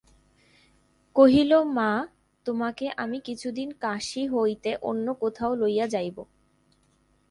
কহিল, 1.15 1.51
মা, 1.73 1.91
তোমাকে 2.45 2.85
আমি 2.97 3.17
কিছুদিন 3.19 3.69
কাশী 3.79 4.23
হইতে 4.27 4.69
অন্য 4.81 5.07
কোথাও 5.13 5.51
লইয়া 5.55 5.85
যাইব। 5.87 6.17